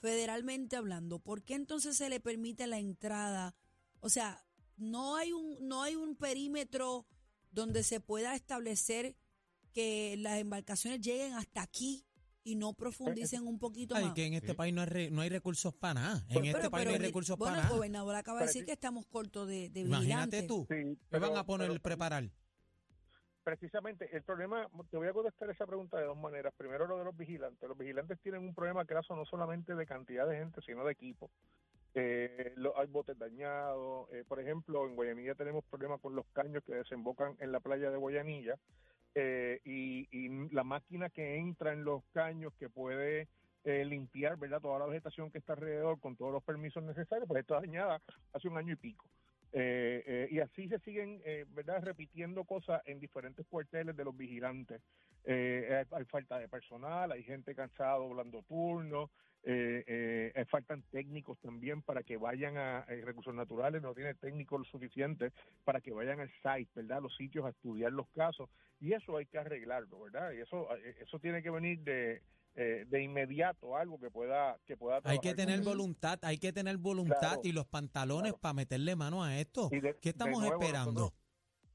federalmente 0.00 0.76
hablando, 0.76 1.18
¿por 1.18 1.42
qué 1.42 1.54
entonces 1.54 1.96
se 1.96 2.08
le 2.08 2.20
permite 2.20 2.66
la 2.66 2.78
entrada? 2.78 3.54
O 4.00 4.08
sea, 4.10 4.44
no 4.76 5.16
hay 5.16 5.32
un, 5.32 5.56
no 5.66 5.82
hay 5.82 5.96
un 5.96 6.14
perímetro 6.16 7.06
donde 7.50 7.82
se 7.82 8.00
pueda 8.00 8.34
establecer 8.34 9.16
que 9.72 10.16
las 10.18 10.38
embarcaciones 10.38 11.00
lleguen 11.00 11.32
hasta 11.34 11.62
aquí 11.62 12.04
y 12.42 12.56
no 12.56 12.72
profundicen 12.72 13.46
un 13.46 13.58
poquito 13.58 13.94
Ay, 13.94 14.04
más. 14.06 14.14
que 14.14 14.26
en 14.26 14.34
este 14.34 14.54
país 14.54 14.72
no 14.74 14.80
hay, 14.80 14.86
re- 14.88 15.10
no 15.10 15.20
hay 15.20 15.28
recursos 15.28 15.74
para 15.74 15.94
nada. 15.94 16.16
En 16.20 16.26
Pero- 16.28 16.44
este 16.44 16.52
Pero- 16.58 16.70
país 16.70 16.84
pero 16.86 16.90
no 16.98 17.02
hay 17.02 17.06
recursos 17.08 17.36
bueno, 17.36 17.50
para 17.52 17.60
el 17.60 17.64
nada. 17.66 17.76
gobernador 17.76 18.14
acaba 18.16 18.40
de 18.40 18.46
decir 18.46 18.64
que 18.64 18.72
estamos 18.72 19.06
cortos 19.06 19.46
de, 19.48 19.68
de 19.68 19.80
Imagínate 19.80 20.40
vigilantes. 20.42 20.46
tú. 20.46 20.66
sí, 20.68 20.74
Me 20.74 20.96
pero- 21.10 21.28
van 21.28 21.36
a 21.38 21.44
poner 21.44 21.68
pero 21.68 21.80
preparar. 21.82 22.24
precisamente 23.44 24.08
el 24.16 24.22
problema, 24.22 24.68
te 24.90 24.96
voy 24.96 25.08
a 25.08 25.12
contestar 25.12 25.50
esa 25.50 25.66
pregunta 25.66 25.98
de 25.98 26.04
dos 26.06 26.16
maneras. 26.16 26.52
Primero, 26.56 26.86
lo 26.86 26.98
de 26.98 27.04
los 27.04 27.16
vigilantes. 27.16 27.68
Los 27.68 27.76
vigilantes 27.76 28.18
tienen 28.22 28.42
un 28.42 28.54
problema 28.54 28.84
graso 28.84 29.16
no 29.16 29.24
solamente 29.24 29.74
de 29.74 29.86
cantidad 29.86 30.26
de 30.28 30.36
gente, 30.38 30.60
sino 30.64 30.84
de 30.84 30.92
equipo. 30.92 31.30
Eh, 31.94 32.52
lo- 32.56 32.78
hay 32.78 32.86
botes 32.86 33.18
dañados. 33.18 34.08
eh, 34.12 34.24
por 34.28 34.40
ejemplo, 34.40 34.86
en 34.86 34.94
Guayanilla 34.94 35.34
tenemos 35.34 35.64
problemas 35.64 36.00
con 36.00 36.14
los 36.14 36.24
caños 36.32 36.62
que 36.64 36.74
desembocan 36.74 37.36
en 37.40 37.50
la 37.52 37.60
playa 37.60 37.90
de 37.90 37.96
Guayanilla. 37.96 38.54
Eh, 39.14 39.60
y, 39.64 40.28
la 40.54 40.64
máquina 40.64 41.10
que 41.10 41.36
entra 41.36 41.72
en 41.72 41.84
los 41.84 42.02
caños 42.12 42.52
que 42.58 42.68
puede 42.68 43.28
eh, 43.64 43.84
limpiar 43.84 44.36
verdad 44.36 44.60
toda 44.60 44.78
la 44.78 44.86
vegetación 44.86 45.30
que 45.30 45.38
está 45.38 45.54
alrededor 45.54 46.00
con 46.00 46.16
todos 46.16 46.32
los 46.32 46.42
permisos 46.42 46.82
necesarios, 46.82 47.28
pues 47.28 47.40
está 47.40 47.60
dañada 47.60 48.00
hace 48.32 48.48
un 48.48 48.56
año 48.56 48.72
y 48.72 48.76
pico. 48.76 49.06
Y 50.30 50.38
así 50.38 50.68
se 50.68 50.78
siguen 50.78 51.20
eh, 51.24 51.44
verdad 51.48 51.82
repitiendo 51.82 52.44
cosas 52.44 52.80
en 52.86 53.00
diferentes 53.00 53.44
cuarteles 53.46 53.96
de 53.96 54.04
los 54.04 54.16
vigilantes. 54.16 54.80
Eh, 55.24 55.84
hay, 55.90 56.04
falta 56.04 56.38
de 56.38 56.48
personal, 56.48 57.10
hay 57.10 57.24
gente 57.24 57.52
cansada 57.54 57.96
doblando 57.96 58.42
turnos, 58.44 59.10
eh, 59.42 59.82
eh, 59.86 60.32
eh, 60.34 60.44
faltan 60.44 60.82
técnicos 60.92 61.38
también 61.40 61.82
para 61.82 62.04
que 62.04 62.16
vayan 62.16 62.56
a 62.58 62.84
eh, 62.88 63.02
recursos 63.04 63.34
naturales, 63.34 63.82
no 63.82 63.92
tiene 63.92 64.14
técnicos 64.14 64.60
lo 64.60 64.64
suficiente 64.66 65.32
para 65.64 65.80
que 65.80 65.92
vayan 65.92 66.20
al 66.20 66.30
site, 66.42 66.70
¿verdad? 66.74 66.98
A 66.98 67.00
los 67.00 67.16
sitios 67.16 67.44
a 67.44 67.50
estudiar 67.50 67.90
los 67.90 68.06
casos 68.10 68.48
y 68.80 68.92
eso 68.92 69.16
hay 69.16 69.26
que 69.26 69.38
arreglarlo, 69.38 70.02
¿verdad? 70.02 70.32
Y 70.32 70.40
eso 70.40 70.68
eso 71.00 71.18
tiene 71.18 71.42
que 71.42 71.50
venir 71.50 71.80
de 71.80 72.22
eh, 72.56 72.84
de 72.88 73.02
inmediato 73.02 73.76
algo 73.76 73.98
que 74.00 74.10
pueda 74.10 74.58
que 74.66 74.76
pueda 74.76 75.00
Hay 75.04 75.18
que 75.20 75.34
tener 75.34 75.60
voluntad, 75.62 76.18
hay 76.22 76.38
que 76.38 76.52
tener 76.52 76.76
voluntad 76.78 77.18
Claro, 77.20 77.40
y 77.44 77.52
los 77.52 77.66
pantalones 77.66 78.32
claro. 78.32 78.38
para 78.40 78.54
meterle 78.54 78.96
mano 78.96 79.22
a 79.22 79.38
esto. 79.38 79.68
Y 79.72 79.80
de- 79.80 79.96
¿Qué 80.00 80.08
estamos 80.10 80.42
de 80.42 80.48
nuevo, 80.48 80.62
esperando? 80.62 80.92
Nosotros, 81.00 81.20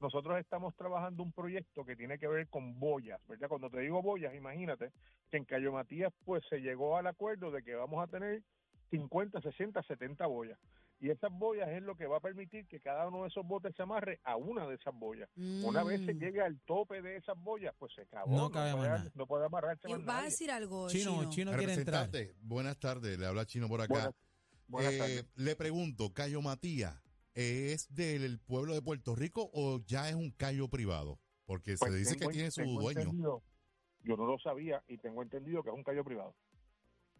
nosotros 0.00 0.38
estamos 0.38 0.76
trabajando 0.76 1.22
un 1.22 1.32
proyecto 1.32 1.84
que 1.84 1.96
tiene 1.96 2.18
que 2.18 2.28
ver 2.28 2.48
con 2.48 2.78
boyas, 2.78 3.20
¿verdad? 3.26 3.48
Cuando 3.48 3.70
te 3.70 3.80
digo 3.80 4.02
boyas, 4.02 4.34
imagínate 4.34 4.92
que 5.30 5.38
en 5.38 5.44
Cayo 5.46 5.72
Matías 5.72 6.12
pues 6.24 6.44
se 6.50 6.58
llegó 6.58 6.96
al 6.98 7.06
acuerdo 7.06 7.50
de 7.50 7.62
que 7.62 7.74
vamos 7.74 8.02
a 8.02 8.06
tener 8.06 8.42
50, 8.90 9.40
60, 9.40 9.82
70 9.82 10.26
boyas. 10.26 10.58
Y 10.98 11.10
esas 11.10 11.30
boyas 11.30 11.68
es 11.68 11.82
lo 11.82 11.94
que 11.94 12.06
va 12.06 12.16
a 12.16 12.20
permitir 12.20 12.66
que 12.68 12.80
cada 12.80 13.06
uno 13.08 13.22
de 13.22 13.28
esos 13.28 13.46
botes 13.46 13.74
se 13.76 13.82
amarre 13.82 14.18
a 14.24 14.36
una 14.36 14.66
de 14.66 14.76
esas 14.76 14.94
boyas. 14.94 15.28
Una 15.36 15.84
vez 15.84 16.00
se 16.06 16.14
Mm. 16.14 16.18
llegue 16.18 16.40
al 16.40 16.58
tope 16.60 17.02
de 17.02 17.16
esas 17.16 17.36
boyas, 17.38 17.74
pues 17.78 17.92
se 17.94 18.02
acabó. 18.02 18.34
No 18.34 18.50
cabe 18.50 18.74
más 18.74 19.00
puede, 19.02 19.12
no 19.14 19.26
puede 19.26 19.44
amarrarse 19.46 19.88
Y 19.88 19.92
más 19.92 20.04
¿Vas 20.06 20.22
a 20.22 20.24
decir 20.24 20.50
algo, 20.50 20.88
Chino, 20.88 21.18
Chino? 21.18 21.30
Chino 21.30 21.52
quiere 21.52 21.74
entrar. 21.74 22.08
Buenas 22.40 22.78
tardes, 22.78 23.18
le 23.18 23.26
habla 23.26 23.44
Chino 23.44 23.68
por 23.68 23.82
acá. 23.82 23.92
Buenas- 23.92 24.14
buenas 24.68 24.92
Eh, 24.94 24.98
tardes. 24.98 25.26
le 25.34 25.54
pregunto, 25.56 26.12
Cayo 26.14 26.40
Matías, 26.40 26.98
¿es 27.34 27.94
del 27.94 28.38
pueblo 28.40 28.72
de 28.72 28.80
Puerto 28.80 29.14
Rico 29.14 29.50
o 29.52 29.80
ya 29.84 30.08
es 30.08 30.14
un 30.14 30.30
callo 30.30 30.68
privado? 30.68 31.20
Porque 31.44 31.76
Pues 31.78 31.92
se 31.92 31.98
dice 31.98 32.16
que 32.16 32.26
tiene 32.28 32.50
su 32.50 32.62
dueño. 32.62 33.12
yo 34.00 34.16
no 34.16 34.24
lo 34.26 34.38
sabía 34.38 34.82
y 34.88 34.96
tengo 34.98 35.22
entendido 35.22 35.62
que 35.62 35.68
es 35.68 35.74
un 35.76 35.84
callo 35.84 36.02
privado. 36.04 36.34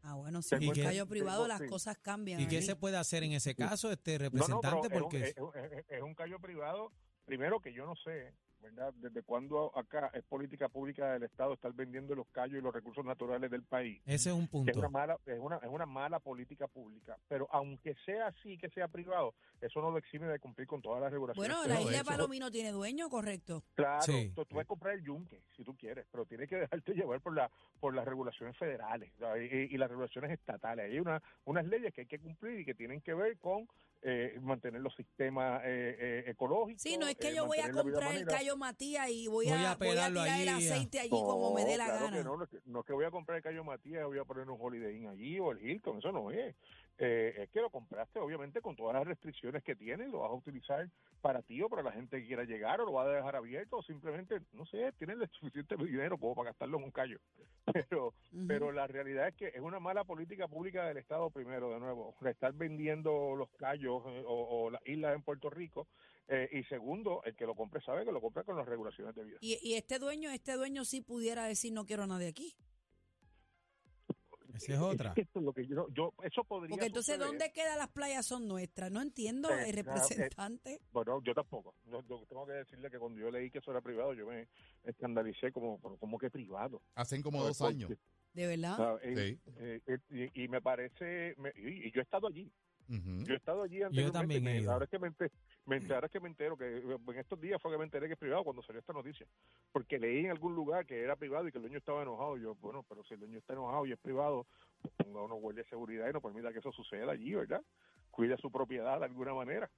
Ah, 0.09 0.15
bueno, 0.15 0.41
si 0.41 0.51
Tengo 0.51 0.67
en 0.67 0.73
que- 0.73 0.83
callo 0.85 1.07
privado 1.09 1.43
tengo- 1.43 1.49
las 1.49 1.61
sí. 1.63 1.67
cosas 1.67 1.99
cambian. 1.99 2.41
¿Y 2.41 2.47
qué 2.47 2.63
se 2.63 2.77
puede 2.77 2.97
hacer 2.97 3.25
en 3.25 3.33
ese 3.33 3.57
caso, 3.57 3.91
este 3.91 4.13
No, 4.13 4.19
no, 4.19 4.25
representante? 4.31 4.89
Porque 4.91 5.29
es, 5.31 5.35
un, 5.37 5.51
es- 5.59 5.85
es 5.89 6.01
un 6.03 6.15
callo 6.15 6.39
privado, 6.39 6.93
primero 7.25 7.59
que 7.61 7.73
yo 7.73 7.85
no 7.87 7.97
sé, 7.97 8.33
¿verdad? 8.61 8.93
Desde 8.97 9.23
cuándo 9.23 9.71
acá 9.77 10.11
es 10.15 10.23
política 10.25 10.69
pública 10.69 11.13
del 11.13 11.25
Estado 11.25 11.55
estar 11.55 11.73
vendiendo 11.73 12.15
los 12.15 12.27
callos 12.29 12.59
y 12.59 12.63
los 12.63 12.75
recursos 12.75 13.05
naturales 13.05 13.51
del 13.51 13.63
país. 13.63 14.01
ese 14.07 14.31
es 14.31 14.35
un 14.37 14.47
Que 14.65 14.71
Es 14.71 14.77
una 14.77 14.89
punto. 14.89 14.91
mala, 14.91 15.19
es 15.27 15.39
una, 15.39 15.57
es 15.57 15.69
una 15.69 15.87
mala 15.87 16.19
política 16.19 16.67
pública. 16.67 17.17
Pero 17.29 17.49
aunque 17.53 17.95
sea 18.05 18.29
así, 18.29 18.57
que 18.59 18.69
sea 18.71 18.89
privado, 18.89 19.35
eso 19.61 19.81
no 19.81 19.91
lo 19.91 19.99
exime 19.99 20.27
de 20.27 20.39
cumplir 20.39 20.67
con 20.67 20.83
todas 20.83 21.01
las 21.03 21.13
regulaciones. 21.13 21.49
Bueno, 21.49 21.63
No, 21.67 21.75
la 21.75 21.81
isla 21.81 22.05
Palomino 22.05 22.51
tiene 22.51 22.71
dueño, 22.73 23.09
correcto. 23.09 23.63
Claro, 23.75 24.03
Sí. 24.03 24.33
tú, 24.35 24.45
tú 24.45 24.55
puedes 24.55 24.67
comprar 24.69 24.95
el 24.95 25.03
yunque 25.05 25.43
si 25.57 25.65
tú 25.65 25.77
quieres, 25.77 26.07
pero 26.11 26.25
tienes 26.27 26.49
que 26.49 26.57
dejarte 26.57 26.93
llevar 27.09 27.21
por 27.21 27.35
la 27.35 27.51
por 27.81 27.95
las 27.95 28.05
regulaciones 28.07 28.57
federales 28.57 29.13
y 29.71 29.77
las 29.77 29.89
regulaciones 29.91 30.31
estatales. 30.31 30.91
Hay 30.91 30.99
una, 30.99 31.23
unas 31.45 31.65
leyes 31.67 31.93
que 31.93 32.03
hay 32.03 32.07
que 32.07 32.19
cumplir 32.19 32.61
y 32.61 32.65
que 32.65 32.75
tienen 32.75 33.01
que 33.03 33.13
ver 33.15 33.37
con 33.39 33.69
eh, 34.09 34.39
mantener 34.41 34.81
los 34.81 34.95
sistemas 34.95 35.63
eh, 35.65 35.97
eh, 35.99 36.25
ecológicos. 36.29 36.81
Sí, 36.81 36.97
no 36.97 37.09
es 37.09 37.17
que 37.17 37.31
eh, 37.31 37.35
yo 37.35 37.45
voy 37.47 37.59
a 37.59 37.73
comprar 37.73 38.15
el 38.15 38.25
callo 38.25 38.57
Matías 38.57 39.11
y 39.11 39.27
voy, 39.27 39.47
Voy 39.47 39.55
a, 39.55 39.73
a 39.73 39.75
voy 39.75 39.89
a 39.89 39.91
tirar 39.91 40.11
el 40.13 40.19
allí, 40.19 40.49
a- 40.49 40.57
aceite 40.57 41.01
allí 41.01 41.11
como 41.11 41.53
me 41.55 41.65
dé 41.65 41.77
la 41.77 41.87
claro 41.87 42.05
gana. 42.05 42.17
que 42.19 42.25
no, 42.25 42.37
no 42.37 42.45
es 42.45 42.51
que- 42.51 42.61
no 42.67 42.81
es 42.81 42.87
que 42.87 42.93
voy 42.93 43.05
a 43.05 43.11
comprar 43.11 43.39
el 43.39 43.43
Cayo 43.43 43.65
Matías, 43.65 44.05
voy 44.05 44.19
a 44.19 44.25
poner 44.25 44.49
un 44.49 44.59
Holiday 44.61 44.97
Inn 44.97 45.09
allí 45.09 45.41
o 45.41 45.51
el 45.51 45.61
Hilton, 45.61 45.99
eso 45.99 46.13
no 46.13 46.31
es. 46.31 46.55
Eh, 46.99 47.35
es 47.43 47.51
que 47.51 47.61
lo 47.61 47.69
compraste 47.69 48.19
obviamente 48.19 48.63
con 48.63 48.75
todas 48.75 48.95
las 48.95 49.07
restricciones 49.07 49.63
que 49.63 49.77
tiene, 49.77 50.09
lo 50.09 50.21
vas 50.21 50.31
a 50.31 50.35
utilizar 50.35 50.89
para 51.21 51.43
ti 51.43 51.61
o 51.61 51.69
para 51.69 51.83
la 51.83 51.93
gente 51.93 52.19
que 52.21 52.27
quiera 52.27 52.45
llegar 52.45 52.81
o 52.81 52.87
lo 52.87 52.93
vas 52.93 53.07
a 53.09 53.11
dejar 53.11 53.37
abierto 53.37 53.77
o 53.77 53.83
simplemente, 53.83 54.41
no 54.55 54.65
sé, 54.65 54.93
tienes 54.99 55.19
el 55.21 55.29
suficiente 55.41 55.77
dinero 55.77 56.17
como 56.17 56.35
para 56.35 56.51
gastarlo 56.51 56.79
en 56.79 56.85
un 56.85 56.91
callo. 56.91 57.19
Pero, 57.91 58.15
pero 58.47 58.71
la 58.71 58.87
realidad 58.87 59.29
es 59.29 59.35
que 59.35 59.49
es 59.49 59.61
una 59.61 59.81
mala 59.81 60.05
política 60.05 60.47
pública 60.47 60.87
del 60.87 60.99
Estado 60.99 61.31
primero, 61.31 61.71
de 61.73 61.81
nuevo, 61.81 62.15
de 62.21 62.31
estar 62.31 62.53
vendiendo 62.53 63.35
los 63.35 63.51
callos 63.59 64.03
eh, 64.07 64.23
o, 64.25 64.67
o 64.67 64.71
las 64.71 64.81
islas 64.87 65.17
en 65.17 65.23
Puerto 65.23 65.51
Rico. 65.51 65.89
eh, 66.29 66.49
y 66.53 66.63
segundo, 66.65 67.23
el 67.25 67.35
que 67.37 67.45
lo 67.45 67.55
compre 67.57 67.81
sabe 67.83 68.05
que 68.05 68.13
lo 68.13 68.21
compra 68.21 68.45
con 68.45 68.57
las 68.57 68.67
regulaciones 68.67 69.15
de 69.17 69.25
vida. 69.25 69.39
Y, 69.41 69.59
y 69.63 69.75
este 69.75 69.99
dueño, 69.99 70.31
este 70.31 70.55
dueño 70.55 70.85
sí 70.85 71.01
pudiera 71.01 71.45
decir 71.47 71.73
no 71.73 71.85
quiero 71.87 72.05
a 72.05 72.07
nadie 72.07 72.29
aquí. 72.29 72.55
Esa 74.57 74.73
es 74.75 74.79
otra. 74.81 75.15
que 75.15 75.23
esto 75.23 75.39
es 75.39 75.45
lo 75.45 75.53
que 75.53 75.67
yo, 75.67 75.87
yo 75.91 76.13
eso 76.23 76.45
podría 76.45 76.71
Porque 76.71 76.87
entonces, 76.87 77.15
suceder. 77.15 77.29
¿dónde 77.29 77.53
quedan 77.53 77.79
las 77.79 77.89
playas? 77.89 78.27
Son 78.27 78.47
nuestras. 78.49 78.91
No 78.91 79.01
entiendo, 79.03 79.49
Eh, 79.51 79.69
el 79.71 79.83
claro, 79.85 80.01
eh, 80.01 80.01
representante. 80.05 80.81
Bueno, 80.93 81.23
yo 81.23 81.35
tampoco. 81.35 81.75
Yo, 81.85 82.03
yo 82.09 82.25
tengo 82.29 82.47
que 82.47 82.53
decirle 82.53 82.91
que 82.91 82.99
cuando 82.99 83.21
yo 83.21 83.31
leí 83.31 83.51
que 83.51 83.59
eso 83.59 83.71
era 83.71 83.81
privado, 83.81 84.15
yo 84.15 84.27
me 84.27 84.49
escandalicé 84.85 85.53
como, 85.53 85.81
como- 85.81 86.19
que 86.19 86.31
privado. 86.31 86.81
Hacen 86.95 87.23
como 87.23 87.43
dos 87.45 87.61
años. 87.63 87.91
De 88.33 88.47
verdad. 88.47 88.77
ah, 88.79 88.99
eh, 89.03 89.39
Sí. 89.45 89.53
eh, 89.59 89.81
eh, 89.87 90.31
y, 90.35 90.45
y 90.45 90.49
me 90.49 90.61
parece, 90.61 91.35
me- 91.39 91.53
y, 91.57 91.89
y 91.89 91.91
yo 91.93 92.01
he 92.01 92.03
estado 92.03 92.27
allí, 92.29 92.51
Yo 93.25 93.35
he 93.35 93.37
estado 93.37 93.63
allí 93.63 93.83
anteriormente. 93.83 94.19
también 94.19 94.47
he 94.47 94.51
ido. 94.63 94.73
ahora 94.73 94.85
es 94.85 94.91
que 94.91 94.99
me, 94.99 95.09
enter- 95.09 95.31
me 95.67 95.77
enter- 95.77 95.95
ahora 95.95 96.07
es 96.07 96.13
que 96.13 96.21
me 96.21 96.29
entero 96.29 96.57
que 96.57 96.79
en 96.79 97.19
estos 97.19 97.41
días 97.41 97.61
fue 97.61 97.73
que 97.73 97.79
me 97.79 97.85
enteré 97.85 98.07
que 98.07 98.13
es 98.15 98.19
privado 98.19 98.45
cuando 98.45 98.63
salió 98.63 98.81
esta 98.81 98.93
noticia, 98.93 99.27
porque 99.73 99.99
leí 99.99 100.25
en 100.25 100.31
algún 100.31 100.55
lugar 100.55 100.87
que 100.87 101.01
era 101.03 101.17
privado 101.17 101.49
y 101.49 101.53
que 101.53 101.59
el 101.59 101.63
dueño 101.63 101.79
estaba 101.79 102.03
enojado. 102.03 102.37
Y 102.37 102.43
yo, 102.43 102.55
bueno, 102.57 102.85
pero 102.89 103.03
si 103.05 103.15
el 103.15 103.21
dueño 103.21 103.39
está 103.39 103.53
enojado 103.55 103.87
y 103.87 103.93
es 103.93 103.99
privado, 103.99 104.47
pues 104.83 104.95
ponga 104.95 105.23
unos 105.23 105.41
guardias 105.41 105.67
de 105.67 105.71
seguridad 105.71 106.09
y 106.09 106.13
no 106.13 106.21
permita 106.21 106.53
que 106.53 106.61
eso 106.61 106.71
suceda 106.73 107.13
allí, 107.13 107.35
¿verdad? 107.35 107.63
Cuide 108.11 108.37
su 108.39 108.51
propiedad 108.51 108.99
de 109.01 109.07
alguna 109.07 109.35
manera. 109.35 109.69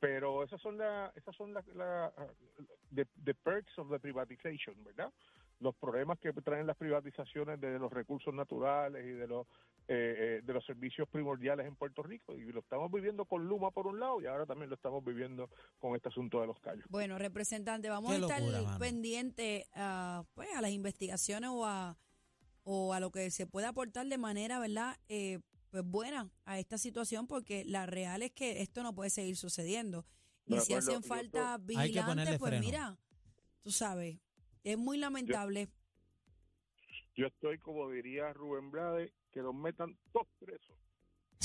Pero 0.00 0.44
esas 0.44 0.60
son 0.60 0.78
las, 0.78 1.16
esas 1.16 1.34
son 1.34 1.52
las, 1.52 1.66
la, 1.68 2.12
the, 2.94 3.04
the 3.24 3.34
perks 3.34 3.76
of 3.78 3.90
the 3.90 3.98
privatization, 3.98 4.76
¿verdad? 4.84 5.12
Los 5.60 5.74
problemas 5.76 6.18
que 6.18 6.32
traen 6.32 6.66
las 6.66 6.76
privatizaciones 6.76 7.60
de 7.60 7.78
los 7.78 7.92
recursos 7.92 8.32
naturales 8.32 9.04
y 9.04 9.10
de 9.10 9.26
los 9.26 9.46
eh, 9.90 10.14
eh, 10.18 10.40
de 10.44 10.52
los 10.52 10.62
servicios 10.66 11.08
primordiales 11.08 11.66
en 11.66 11.74
Puerto 11.74 12.02
Rico 12.02 12.34
y 12.34 12.44
lo 12.52 12.60
estamos 12.60 12.92
viviendo 12.92 13.24
con 13.24 13.46
Luma 13.48 13.70
por 13.70 13.86
un 13.86 13.98
lado 13.98 14.20
y 14.20 14.26
ahora 14.26 14.44
también 14.44 14.68
lo 14.68 14.76
estamos 14.76 15.02
viviendo 15.02 15.48
con 15.78 15.96
este 15.96 16.10
asunto 16.10 16.42
de 16.42 16.46
los 16.46 16.60
callos. 16.60 16.84
Bueno, 16.90 17.16
representante, 17.18 17.88
vamos 17.88 18.10
Qué 18.10 18.18
a 18.18 18.20
estar 18.20 18.42
mano. 18.42 18.78
pendientes 18.78 19.64
a, 19.72 20.24
pues, 20.34 20.48
a 20.54 20.60
las 20.60 20.72
investigaciones 20.72 21.48
o 21.50 21.64
a, 21.64 21.96
o 22.64 22.92
a 22.92 23.00
lo 23.00 23.10
que 23.10 23.30
se 23.30 23.46
pueda 23.46 23.70
aportar 23.70 24.06
de 24.08 24.18
manera, 24.18 24.58
¿verdad? 24.58 24.94
Eh, 25.08 25.40
pues 25.70 25.84
buena 25.84 26.30
a 26.44 26.58
esta 26.58 26.76
situación 26.76 27.26
porque 27.26 27.64
la 27.64 27.86
real 27.86 28.22
es 28.22 28.32
que 28.32 28.60
esto 28.60 28.82
no 28.82 28.94
puede 28.94 29.08
seguir 29.08 29.38
sucediendo. 29.38 30.04
Y 30.44 30.52
si 30.60 30.74
acuerdo, 30.74 30.90
hacen 30.90 31.02
falta 31.02 31.56
vigilantes, 31.58 32.38
pues 32.38 32.50
freno. 32.50 32.66
mira, 32.66 32.98
tú 33.62 33.70
sabes, 33.70 34.18
es 34.64 34.78
muy 34.78 34.98
lamentable. 34.98 35.68
Yo 37.16 37.26
estoy, 37.26 37.58
como 37.58 37.90
diría 37.90 38.32
Rubén 38.32 38.70
Blade, 38.70 39.12
que 39.32 39.40
los 39.40 39.54
metan 39.54 39.96
todos 40.12 40.28
presos. 40.38 40.76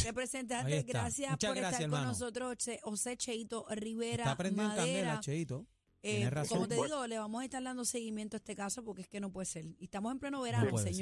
Representante, 0.03 0.81
gracias 0.83 1.31
Muchas 1.31 1.49
por 1.49 1.57
gracias, 1.57 1.81
estar 1.81 1.89
con 1.99 2.07
nosotros, 2.07 2.57
Che- 2.57 2.79
José 2.81 3.15
Cheito 3.15 3.65
Rivera 3.69 4.23
Está 4.23 4.37
prendiendo 4.37 4.69
Madera. 4.75 4.85
candela, 4.85 5.19
Cheito. 5.19 5.67
Eh, 6.01 6.29
razón. 6.29 6.57
como 6.57 6.67
te 6.67 6.75
digo, 6.75 7.07
le 7.07 7.17
vamos 7.17 7.41
a 7.41 7.45
estar 7.45 7.63
dando 7.63 7.85
seguimiento 7.85 8.35
a 8.35 8.39
este 8.39 8.55
caso 8.55 8.83
porque 8.83 9.03
es 9.03 9.07
que 9.07 9.19
no 9.21 9.31
puede 9.31 9.45
ser. 9.45 9.65
Y 9.65 9.85
estamos 9.85 10.11
en 10.11 10.19
pleno 10.19 10.41
verano, 10.41 10.77
ser. 10.77 10.93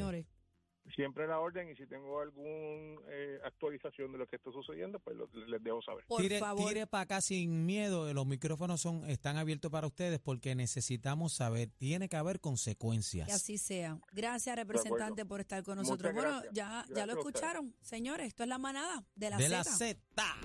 Siempre 0.95 1.27
la 1.27 1.39
orden 1.39 1.69
y 1.69 1.75
si 1.75 1.85
tengo 1.87 2.19
alguna 2.19 2.99
actualización 3.45 4.11
de 4.11 4.17
lo 4.17 4.27
que 4.27 4.35
está 4.35 4.51
sucediendo, 4.51 4.99
pues 4.99 5.15
lo- 5.15 5.27
les 5.47 5.63
dejo 5.63 5.81
saber. 5.81 6.05
Por 6.07 6.21
tire, 6.21 6.39
favor. 6.39 6.67
tire 6.69 6.87
para 6.87 7.03
acá 7.03 7.21
sin 7.21 7.65
miedo. 7.65 8.13
Los 8.13 8.25
micrófonos 8.25 8.81
son 8.81 9.09
están 9.09 9.37
abiertos 9.37 9.71
para 9.71 9.87
ustedes 9.87 10.19
porque 10.19 10.53
necesitamos 10.55 11.33
saber. 11.33 11.69
Tiene 11.77 12.09
que 12.09 12.17
haber 12.17 12.39
consecuencias. 12.39 13.27
Que 13.27 13.33
así 13.33 13.57
sea. 13.57 13.99
Gracias, 14.11 14.55
representante, 14.55 15.25
por 15.25 15.39
estar 15.39 15.63
con 15.63 15.77
nosotros. 15.77 16.13
Muchas 16.13 16.23
Bueno, 16.23 16.41
gracias. 16.41 16.53
ya, 16.53 16.85
ya 16.93 17.05
lo 17.05 17.13
escucharon, 17.13 17.75
señores. 17.81 18.27
Esto 18.27 18.43
es 18.43 18.49
la 18.49 18.57
manada 18.57 19.03
de 19.15 19.29
la 19.29 19.37
de 19.37 19.49
la 19.49 19.63
Z. 19.63 19.77
Z. 20.15 20.35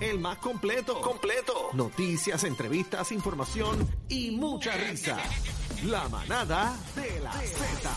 El 0.00 0.18
más 0.18 0.38
completo. 0.38 1.00
Completo. 1.00 1.70
Noticias, 1.74 2.44
entrevistas, 2.44 3.12
información 3.12 3.86
y 4.08 4.30
mucha 4.32 4.76
risa. 4.76 5.18
La 5.84 6.08
manada 6.08 6.76
de 6.96 7.20
la 7.20 7.32
Z. 7.32 7.90